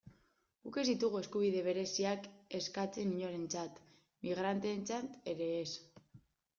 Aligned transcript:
Guk 0.67 0.79
ez 0.83 0.85
ditugu 0.87 1.19
eskubide 1.23 1.61
bereziak 1.67 2.27
eskatzen 2.61 3.13
inorentzat, 3.19 3.81
migranteentzat 4.27 5.33
ere 5.37 5.55
ez. 5.65 5.73